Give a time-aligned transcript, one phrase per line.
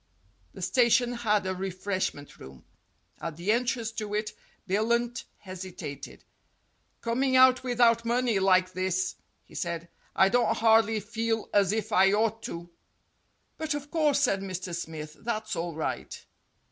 [0.55, 2.65] The station had a refreshment room.
[3.21, 4.33] At the en trance to it
[4.67, 6.23] Billunt hesitated.
[7.01, 12.13] "Coming out without money, like this," he said, "I don't hardly feel as if I
[12.13, 12.71] ought to."
[13.59, 14.73] "But, of course," said Mr.
[14.75, 16.25] Smith, "that's all right."